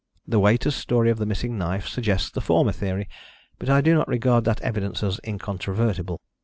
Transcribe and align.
The 0.27 0.39
waiter's 0.39 0.73
story 0.73 1.11
of 1.11 1.19
the 1.19 1.27
missing 1.27 1.59
knife 1.59 1.87
suggests 1.87 2.31
the 2.31 2.41
former 2.41 2.71
theory, 2.71 3.07
but 3.59 3.69
I 3.69 3.81
do 3.81 3.93
not 3.93 4.07
regard 4.07 4.45
that 4.45 4.59
evidence 4.61 5.03
as 5.03 5.19
incontrovertible. 5.23 6.19